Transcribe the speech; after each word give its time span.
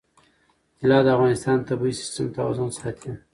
طلا 0.79 0.97
د 1.05 1.07
افغانستان 1.15 1.55
د 1.59 1.63
طبعي 1.69 1.93
سیسټم 1.99 2.27
توازن 2.37 2.69
ساتي. 2.79 3.11